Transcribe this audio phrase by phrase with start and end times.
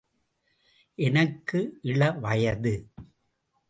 [0.97, 2.75] எனக்கு இள வயது.